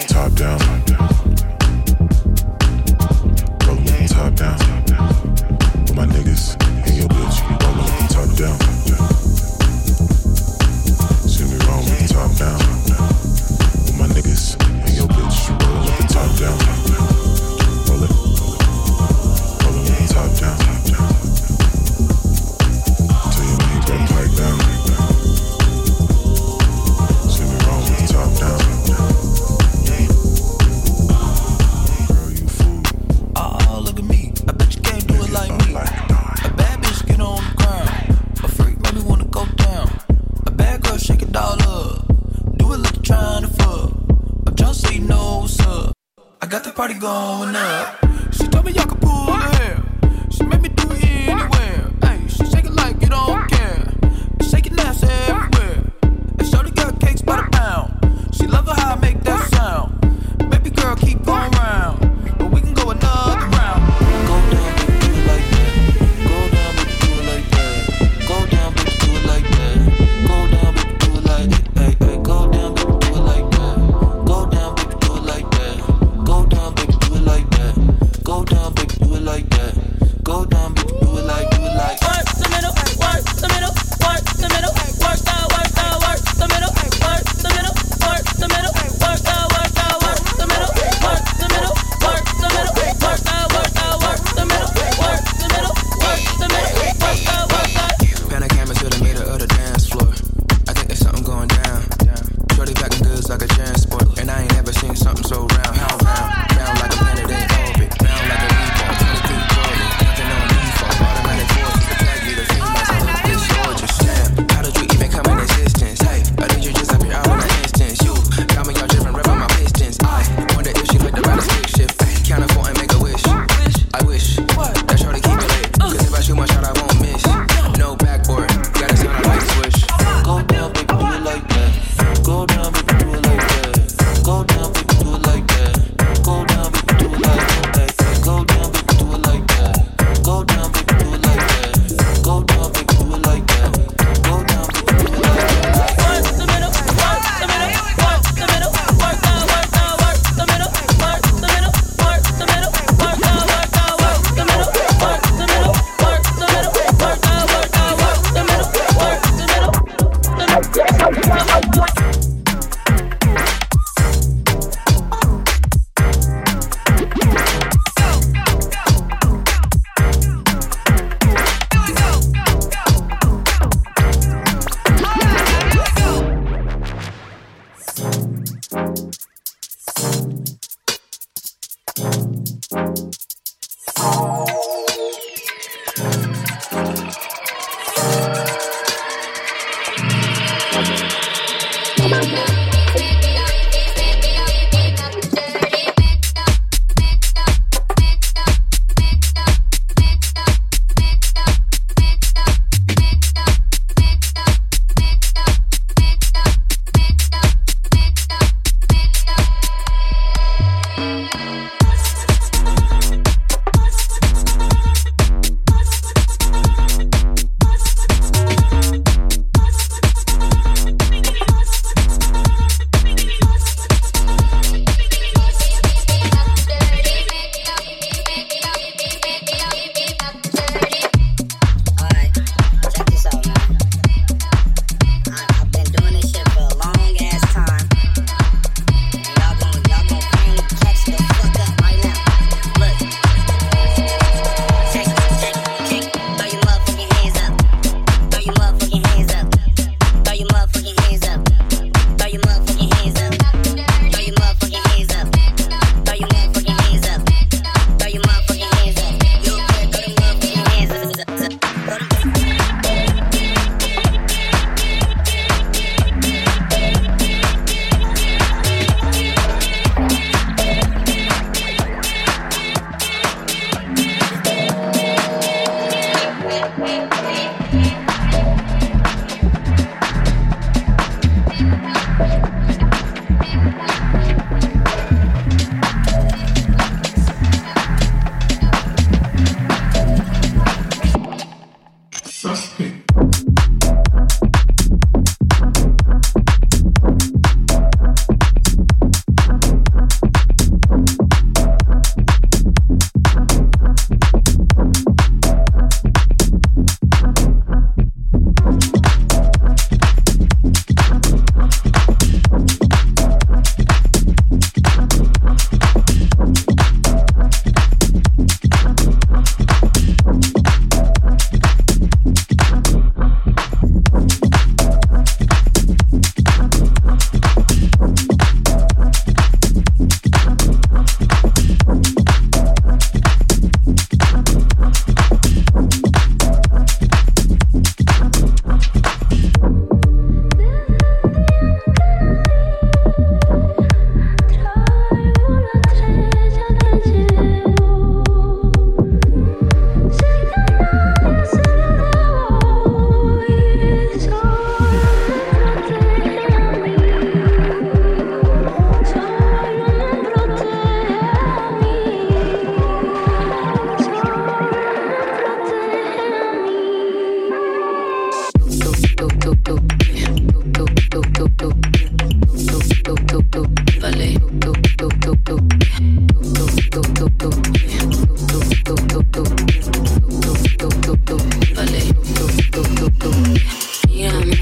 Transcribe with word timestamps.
Top 0.00 0.32
down. 0.34 0.58
Rollin' 0.58 1.13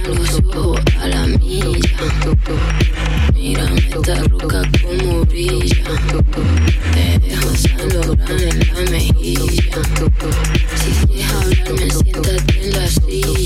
lo 0.07 0.27
subo 0.27 0.75
a 1.01 1.09
la 1.09 1.27
milla. 1.27 1.79
Esta 3.35 4.23
como 4.83 5.25
brilla. 5.27 5.77
Te 6.93 7.19
dejo 7.19 7.49
San 7.57 7.81
en 7.81 8.59
la 8.75 8.91
mejilla. 8.91 9.43
Si 10.77 10.91
quieres 11.07 11.33
hablarme, 11.33 11.91
siéntate 11.91 12.65
en 12.65 12.71
la 12.73 12.87
silla. 12.89 13.43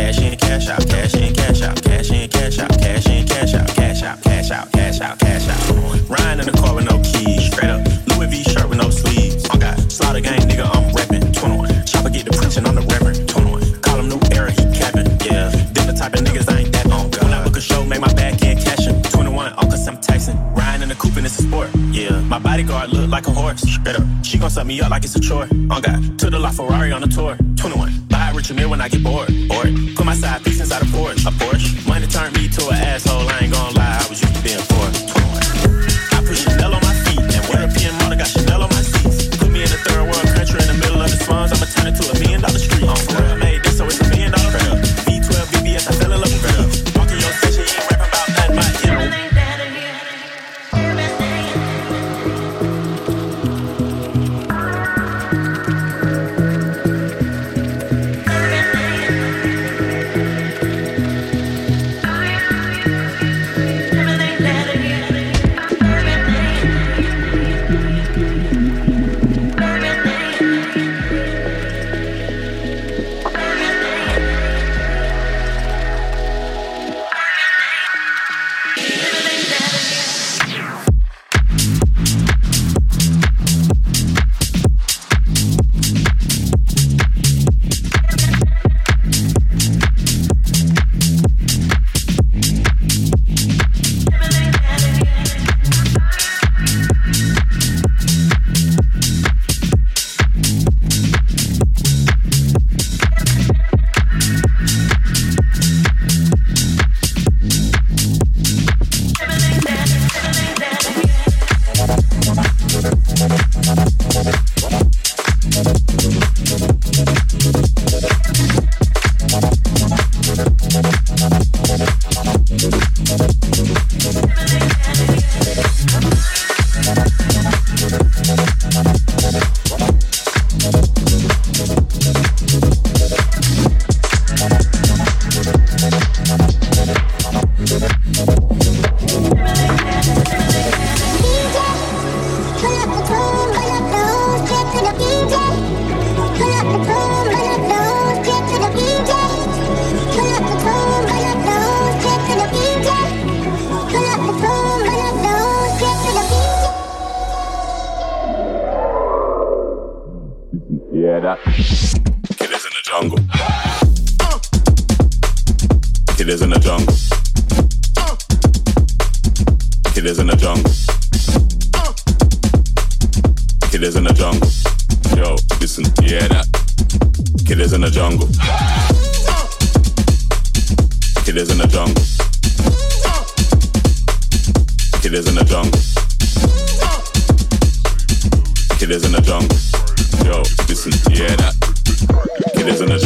Cash 0.00 0.18
in, 0.22 0.34
cash 0.38 0.68
out, 0.68 0.88
cash 0.88 1.14
in, 1.14 1.34
cash 1.34 1.60
out, 1.60 1.82
cash 1.82 2.10
in, 2.10 2.26
cash 2.30 2.58
out, 2.58 2.70
cash 2.80 3.06
in, 3.06 3.26
cash 3.26 3.52
out, 3.52 3.68
cash 3.68 4.02
out, 4.02 4.22
cash 4.22 4.50
out, 4.50 4.72
cash 4.72 5.00
out, 5.02 5.18
cash 5.18 5.46
out. 5.46 6.08
Ryan 6.08 6.40
in 6.40 6.46
the 6.46 6.52
car 6.52 6.74
with 6.74 6.86
no 6.90 6.96
keys, 7.04 7.52
straight 7.52 7.68
up. 7.68 7.86
Louis 8.08 8.28
V 8.28 8.42
shirt 8.44 8.66
with 8.70 8.78
no 8.78 8.88
sleeves. 8.88 9.44
I 9.50 9.58
got 9.58 9.78
slaughter 9.92 10.20
gang, 10.20 10.40
nigga, 10.48 10.64
I'm 10.64 10.88
reppin'. 10.94 11.34
21. 11.34 11.84
Chopper 11.84 12.08
get 12.08 12.24
the 12.24 12.32
preaching, 12.32 12.66
I'm 12.66 12.76
the 12.76 12.80
reverend. 12.80 13.28
21. 13.28 13.82
Call 13.82 13.98
him 14.00 14.08
new 14.08 14.20
era, 14.32 14.50
he 14.50 14.64
capping. 14.72 15.04
Yeah, 15.20 15.50
them 15.76 15.86
the 15.86 15.94
type 15.94 16.14
of 16.14 16.20
niggas 16.20 16.50
I 16.50 16.60
ain't 16.60 16.72
that 16.72 16.86
on. 16.86 17.10
When 17.20 17.34
I 17.34 17.44
book 17.44 17.58
a 17.58 17.60
show, 17.60 17.84
make 17.84 18.00
my 18.00 18.12
back 18.14 18.42
end 18.42 18.58
cashin'. 18.64 19.02
21, 19.02 19.52
all 19.52 19.68
cause 19.68 19.86
I'm 19.86 20.00
taxing. 20.00 20.38
Ryan 20.54 20.80
in 20.80 20.88
the 20.88 20.94
coupe 20.94 21.18
and 21.18 21.26
it's 21.26 21.38
a 21.38 21.42
sport. 21.42 21.68
Yeah, 21.92 22.18
my 22.22 22.38
bodyguard 22.38 22.88
look 22.88 23.10
like 23.10 23.26
a 23.26 23.32
horse. 23.32 23.60
Straight 23.60 23.96
up. 23.96 24.04
She 24.24 24.38
gon' 24.38 24.48
suck 24.48 24.64
me 24.64 24.80
up 24.80 24.90
like 24.90 25.04
it's 25.04 25.14
a 25.14 25.20
chore. 25.20 25.46
I 25.70 25.80
got. 25.80 26.00
to 26.20 26.30
the 26.30 26.38
LaFerrari 26.38 26.94
on 26.94 27.02
the 27.02 27.08
tour. 27.08 27.36
21. 27.56 28.06
Buy 28.08 28.32
Richard 28.34 28.56
Mille 28.56 28.70
when 28.70 28.80
I 28.80 28.88
get 28.88 29.04
bored. 29.04 29.28
Bored 29.48 29.89
my 30.10 30.16
side, 30.16 30.42
three 30.42 30.54
cents 30.54 30.72
out 30.72 30.82
of 30.82 30.88
Porsche. 30.88 31.24
A 31.24 31.30
Porsche? 31.30 31.86
Money 31.86 32.06
turned 32.08 32.36
me 32.36 32.48
to 32.48 32.68
an 32.68 32.74
asshole, 32.74 33.28
I 33.28 33.38
ain't 33.42 33.52
gonna 33.52 33.78
lie. 33.78 33.79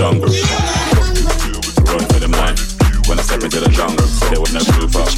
jungle. 0.04 0.28
Run 1.88 2.04
for 2.12 2.20
the 2.20 2.28
line. 2.28 2.60
When 3.08 3.16
I 3.16 3.24
step 3.24 3.40
into 3.40 3.56
the 3.56 3.72
jungle, 3.72 4.04
they 4.28 4.36
wouldn't 4.36 4.68
move 4.76 4.92
up. 5.00 5.08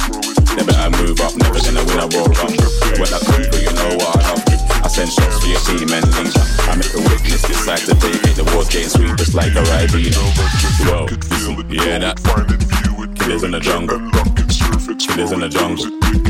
They 0.55 0.63
better 0.63 0.91
move 1.03 1.19
up, 1.19 1.35
never 1.35 1.59
gonna 1.59 1.83
win 1.91 1.99
a 1.99 2.07
war 2.15 2.31
run. 2.39 2.55
When 2.95 3.11
I 3.11 3.19
come 3.19 3.43
through, 3.51 3.67
you 3.67 3.73
know 3.75 3.99
what 3.99 4.15
I 4.15 4.31
love. 4.31 4.47
I 4.79 4.87
send 4.87 5.11
shots 5.11 5.43
for 5.43 5.51
your 5.51 5.59
team 5.67 5.91
and 5.91 6.07
leader. 6.15 6.39
I 6.71 6.79
make 6.79 6.95
a 6.95 7.03
witness 7.03 7.43
decide 7.43 7.83
the 7.83 7.99
take 7.99 8.15
it. 8.31 8.39
The 8.39 8.47
world 8.55 8.71
getting 8.71 8.87
sweet, 8.87 9.11
just 9.19 9.35
like 9.35 9.51
a 9.59 9.63
Ribena. 9.67 10.23
Whoa, 10.87 11.11
yeah, 11.67 11.99
that. 12.07 12.15
killers 13.19 13.43
in 13.43 13.51
the 13.51 13.59
jungle. 13.59 13.99
Killers 15.03 15.31
in 15.35 15.41
the 15.43 15.49
jungle. 15.51 16.26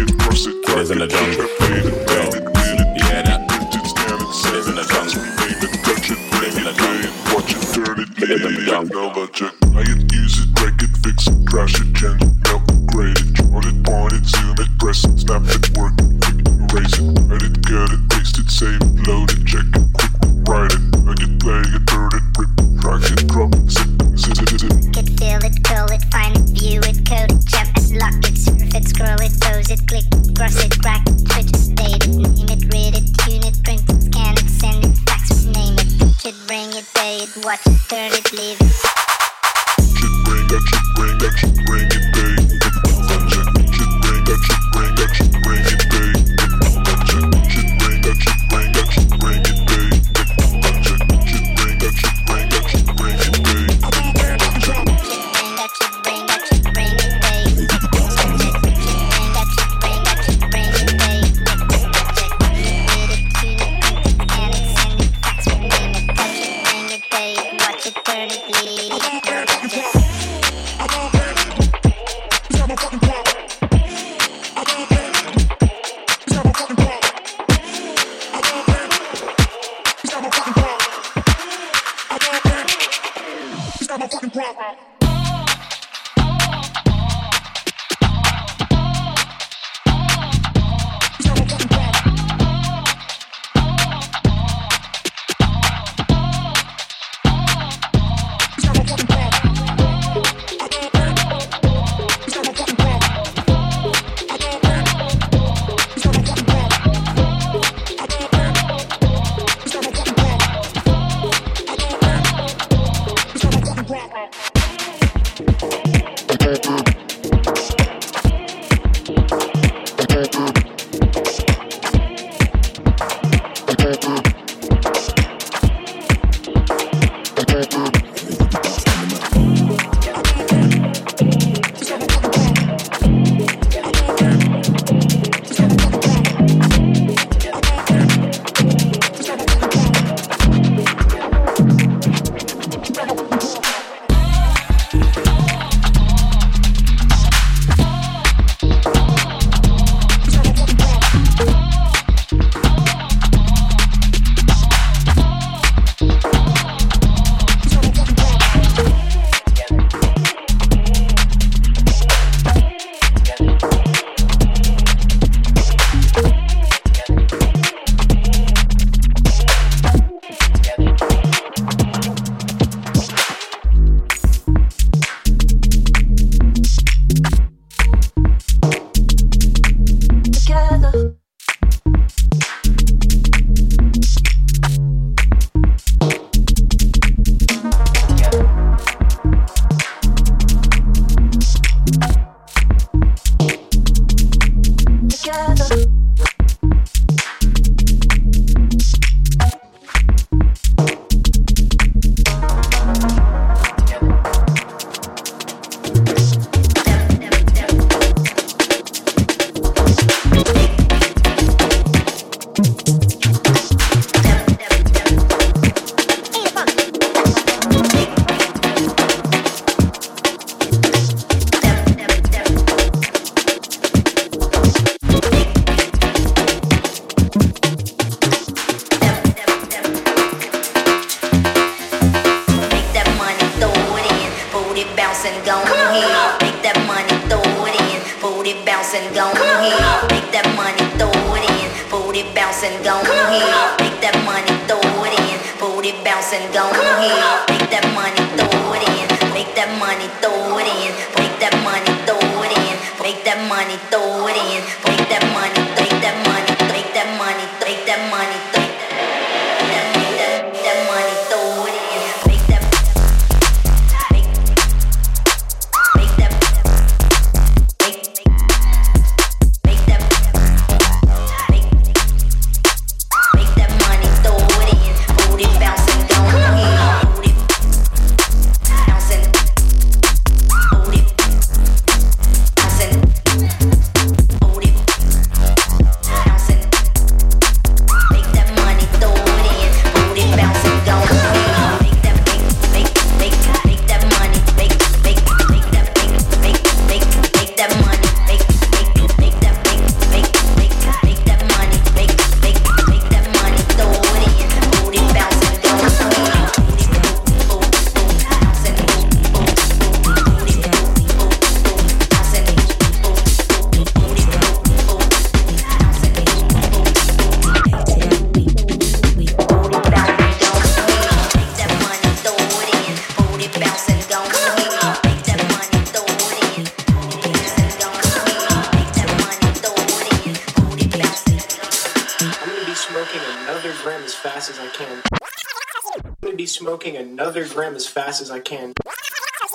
fast 338.17 338.21
as 338.21 338.31
I 338.31 338.39
can. 338.39 338.73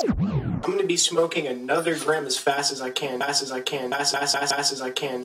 I'm 0.07 0.61
gonna 0.61 0.85
be 0.85 0.97
smoking 0.97 1.49
another 1.49 1.99
gram 1.99 2.27
as 2.27 2.39
fast 2.39 2.71
as 2.71 2.81
I 2.81 2.91
can, 2.91 3.19
fast 3.19 3.43
as 3.43 3.51
I 3.51 3.61
can, 3.61 3.93
as 3.93 4.15
as 4.15 4.37
as 4.37 4.53
fast 4.53 4.73
as 4.73 4.81
I 4.81 4.91
can. 4.91 5.25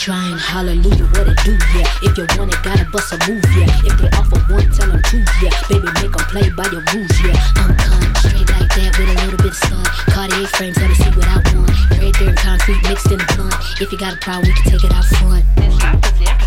Shrine. 0.00 0.38
Hallelujah, 0.38 1.04
what 1.12 1.28
it 1.28 1.36
do, 1.44 1.52
yeah. 1.76 1.84
If 2.00 2.16
you 2.16 2.24
want 2.38 2.54
it, 2.54 2.62
gotta 2.64 2.88
bust 2.88 3.12
a 3.12 3.18
move, 3.28 3.44
yeah. 3.52 3.68
If 3.84 4.00
they 4.00 4.08
offer 4.16 4.40
one, 4.48 4.64
tell 4.72 4.88
them 4.88 5.02
two, 5.04 5.20
yeah. 5.44 5.52
Baby, 5.68 5.92
make 6.00 6.16
them 6.16 6.24
play 6.32 6.48
by 6.56 6.64
your 6.72 6.80
rules, 6.96 7.12
yeah. 7.20 7.36
I'm 7.60 7.76
con, 7.76 8.00
straight 8.24 8.48
like 8.48 8.72
that 8.80 8.96
with 8.96 9.12
a 9.12 9.16
little 9.20 9.36
bit 9.36 9.52
of 9.52 9.56
sun. 9.56 9.84
Cartier 10.08 10.46
frames, 10.56 10.78
let 10.78 10.88
me 10.88 10.94
see 10.94 11.10
what 11.12 11.28
I 11.28 11.36
want. 11.52 11.68
Right 12.00 12.16
there 12.18 12.30
in 12.30 12.36
concrete, 12.36 12.80
mixed 12.88 13.12
in 13.12 13.18
the 13.18 13.28
blunt. 13.36 13.54
If 13.78 13.92
you 13.92 13.98
got 13.98 14.14
a 14.14 14.20
problem, 14.24 14.48
we 14.48 14.54
can 14.54 14.72
take 14.72 14.84
it 14.84 14.92
out 14.92 15.04
front. 15.04 16.39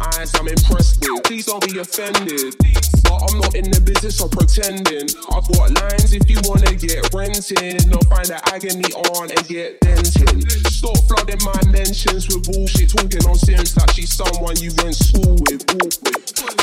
Eyes. 0.00 0.34
I'm 0.34 0.48
impressed 0.48 1.00
with. 1.00 1.22
Please 1.24 1.46
don't 1.46 1.64
be 1.66 1.78
offended. 1.78 2.56
But 3.04 3.18
I'm 3.28 3.38
not 3.40 3.54
in 3.54 3.70
the 3.70 3.80
business 3.80 4.20
of 4.20 4.30
pretending. 4.30 5.08
I've 5.30 5.46
got 5.52 5.72
lines 5.76 6.12
if 6.12 6.28
you 6.28 6.38
wanna 6.44 6.74
get 6.76 7.06
renting. 7.14 7.80
Or 7.92 8.04
find 8.08 8.26
that 8.28 8.48
agony 8.52 8.90
on 9.14 9.30
and 9.30 9.44
get 9.48 9.80
denting. 9.80 10.44
Stop 10.70 10.96
flooding 11.08 11.42
my 11.44 11.60
mentions 11.70 12.28
with 12.28 12.44
bullshit. 12.48 12.90
Talking 12.90 13.24
on 13.28 13.36
Simz 13.36 13.76
like 13.76 13.90
she's 13.92 14.12
someone 14.12 14.56
you 14.58 14.72
went 14.82 14.96
school 14.96 15.36
with. 15.48 15.62
Walk 15.76 15.94
with. 16.04 16.20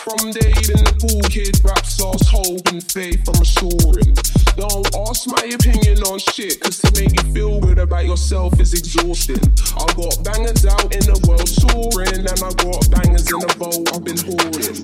From 0.07 0.31
day 0.31 0.55
in 0.71 0.79
the 0.87 0.95
cool 1.03 1.21
kid 1.27 1.59
raps 1.67 1.99
us 1.99 2.23
hope 2.31 2.63
and 2.71 2.79
faith 2.79 3.27
I'm 3.27 3.41
assuring. 3.43 4.15
Don't 4.57 4.87
ask 5.05 5.27
my 5.27 5.43
opinion 5.53 6.01
on 6.09 6.17
shit, 6.17 6.59
cause 6.61 6.81
to 6.81 6.89
make 6.97 7.13
you 7.13 7.25
feel 7.33 7.59
good 7.59 7.77
about 7.77 8.05
yourself 8.05 8.59
is 8.59 8.73
exhausting. 8.73 9.43
I 9.77 9.85
got 9.93 10.17
bangers 10.25 10.65
out 10.65 10.89
in 10.95 11.05
the 11.05 11.19
world 11.29 11.45
soaring, 11.45 12.25
and 12.25 12.25
I 12.25 12.49
got 12.57 12.89
bangers 12.89 13.29
in 13.29 13.37
the 13.37 13.53
vault 13.59 13.85
I've 13.93 14.01
been 14.01 14.17
hoarding. 14.17 14.81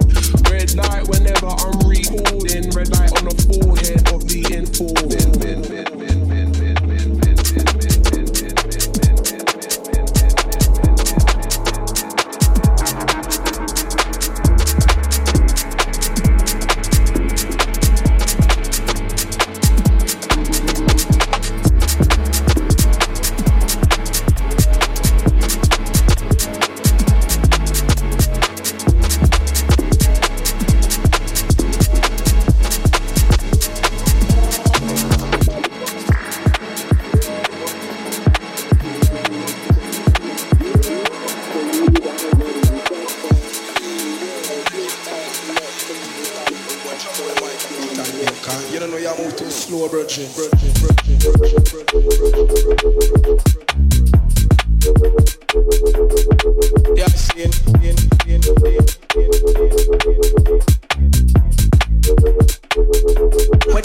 Red 0.52 0.76
light 0.78 1.08
whenever 1.10 1.43
I'm 1.46 1.90
recording, 1.90 2.70
red 2.72 2.90
light 2.90 3.12
on 3.18 3.26
the 3.26 3.36
forehead 3.44 4.14
of 4.14 4.26
the 4.28 4.44
You 5.94 6.03
When 49.94 50.02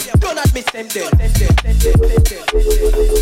you 0.01 0.13
don't 0.17 0.39
admit 0.39 0.65
them 0.73 0.87
dead, 0.87 1.13
them 1.13 1.31
them 1.31 3.18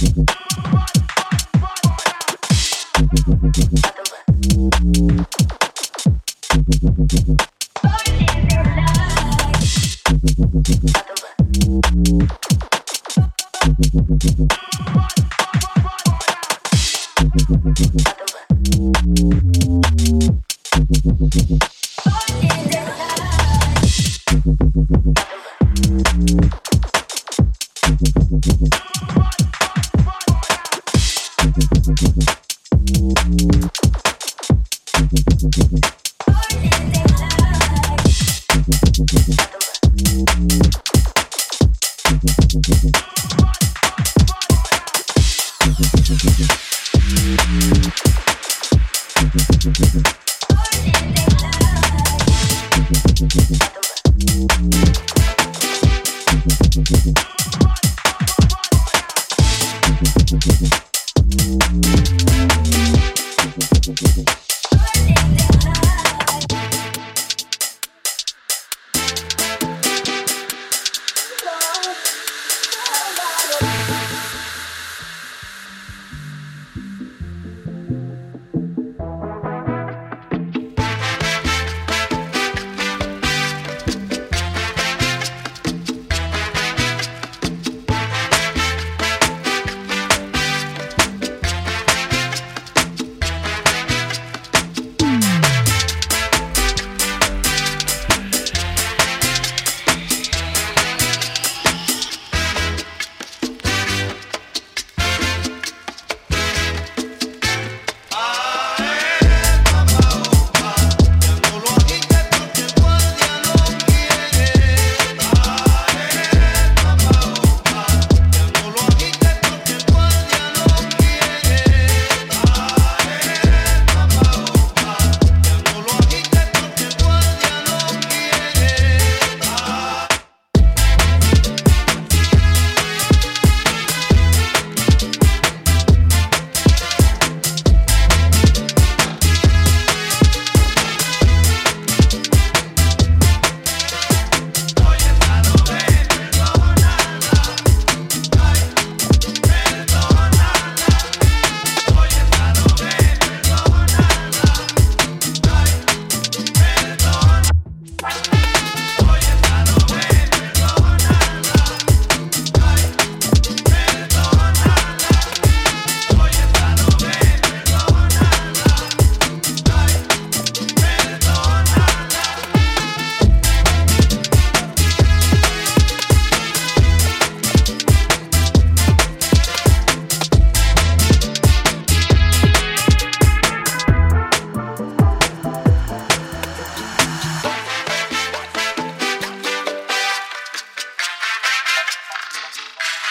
Thank 0.00 0.16
you. 7.28 7.59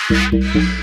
Música 0.09 0.79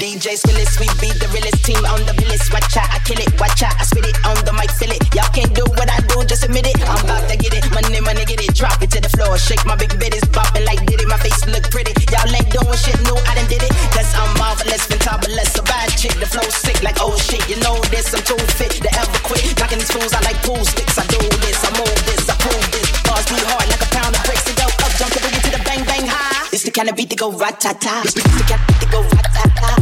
DJ 0.00 0.32
Skillis, 0.32 0.80
we 0.80 0.88
be 0.96 1.12
the 1.20 1.28
realest 1.28 1.60
team 1.60 1.76
on 1.84 2.00
the 2.08 2.16
list. 2.24 2.48
Watch 2.56 2.72
out, 2.80 2.88
I 2.88 3.04
kill 3.04 3.20
it, 3.20 3.28
watch 3.36 3.60
out, 3.60 3.76
I 3.76 3.84
spit 3.84 4.08
it 4.08 4.16
on 4.24 4.32
the 4.48 4.52
mic, 4.56 4.72
feel 4.72 4.88
it. 4.88 5.04
Y'all 5.12 5.28
can't 5.28 5.52
do 5.52 5.60
what 5.76 5.92
I 5.92 6.00
do, 6.08 6.24
just 6.24 6.40
admit 6.40 6.64
it. 6.64 6.80
I'm 6.88 7.04
about 7.04 7.28
to 7.28 7.36
get 7.36 7.52
it, 7.52 7.68
money, 7.68 8.00
money, 8.00 8.24
get 8.24 8.40
it, 8.40 8.56
drop 8.56 8.80
it 8.80 8.88
to 8.96 9.00
the 9.04 9.12
floor. 9.12 9.36
Shake 9.36 9.60
my 9.68 9.76
big 9.76 9.92
bitties, 10.00 10.24
bopping 10.32 10.64
like 10.64 10.80
did 10.88 11.04
it. 11.04 11.08
My 11.08 11.20
face 11.20 11.44
look 11.52 11.68
pretty. 11.68 11.92
Y'all 12.08 12.24
ain't 12.32 12.48
doing 12.48 12.80
shit 12.80 12.96
new, 13.04 13.12
I 13.28 13.36
done 13.36 13.44
did 13.52 13.60
it. 13.60 13.68
Cause 13.92 14.08
I'm 14.16 14.32
marvelous, 14.40 14.88
fantabulous, 14.88 15.52
a 15.60 15.62
bad 15.68 15.92
chick. 16.00 16.16
The 16.16 16.24
flow 16.24 16.48
sick 16.48 16.80
like 16.80 16.96
oh 17.04 17.12
shit, 17.20 17.44
you 17.52 17.60
know 17.60 17.76
this. 17.92 18.08
I'm 18.16 18.24
too 18.24 18.40
fit 18.56 18.80
to 18.80 18.88
ever 18.96 19.20
quit. 19.20 19.44
Knocking 19.60 19.84
these 19.84 19.92
fools, 19.92 20.16
I 20.16 20.24
like 20.24 20.40
pool 20.40 20.64
sticks. 20.64 20.96
I 20.96 21.04
do 21.12 21.20
this, 21.44 21.60
I 21.60 21.76
move 21.76 22.00
this, 22.08 22.24
I 22.24 22.40
prove 22.40 22.64
this. 22.72 22.88
Bars 23.04 23.28
be 23.28 23.36
hard 23.52 23.68
like 23.68 23.84
a 23.84 23.90
pound 23.92 24.16
of 24.16 24.24
bricks 24.24 24.48
and 24.48 24.56
go 24.56 24.64
up, 24.64 24.92
jump 24.96 25.12
to 25.12 25.20
the 25.20 25.28
to 25.28 25.50
the 25.52 25.60
bang 25.68 25.84
bang 25.84 26.08
high. 26.08 26.48
It's 26.56 26.64
the 26.64 26.72
kind 26.72 26.88
of 26.88 26.96
beat 26.96 27.12
that 27.12 27.20
go 27.20 27.36
rat 27.36 27.60
ta 27.60 27.76
ta. 27.76 28.00
It's 28.00 28.16
the 28.16 28.24
kind 28.48 28.56
of 28.56 28.64
beat 28.64 28.80
that 28.80 28.88
go 28.88 29.04
rat 29.04 29.28
ta 29.28 29.44
ta. 29.60 29.79